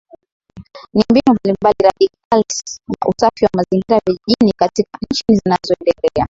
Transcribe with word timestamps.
Ni 0.93 1.03
mbinu 1.09 1.33
mbalimbali 1.35 1.75
radikalt 1.83 2.53
na 2.87 3.07
usafi 3.09 3.45
wa 3.45 3.49
mazingira 3.55 4.01
vijijini 4.07 4.53
katika 4.57 4.99
nchi 5.11 5.23
zinazoendelea 5.29 6.11